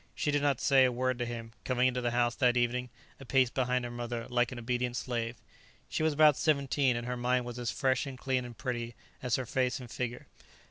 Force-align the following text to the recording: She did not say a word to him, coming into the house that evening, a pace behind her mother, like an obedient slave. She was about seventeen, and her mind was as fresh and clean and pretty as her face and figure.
She 0.15 0.31
did 0.31 0.41
not 0.41 0.59
say 0.59 0.83
a 0.83 0.91
word 0.91 1.19
to 1.19 1.27
him, 1.27 1.51
coming 1.63 1.87
into 1.87 2.01
the 2.01 2.09
house 2.09 2.33
that 2.37 2.57
evening, 2.57 2.89
a 3.19 3.23
pace 3.25 3.51
behind 3.51 3.85
her 3.85 3.91
mother, 3.91 4.25
like 4.29 4.51
an 4.51 4.57
obedient 4.57 4.97
slave. 4.97 5.35
She 5.89 6.01
was 6.01 6.11
about 6.11 6.35
seventeen, 6.37 6.95
and 6.95 7.05
her 7.05 7.15
mind 7.15 7.45
was 7.45 7.59
as 7.59 7.69
fresh 7.69 8.07
and 8.07 8.17
clean 8.17 8.43
and 8.43 8.57
pretty 8.57 8.95
as 9.21 9.35
her 9.35 9.45
face 9.45 9.79
and 9.79 9.91
figure. 9.91 10.25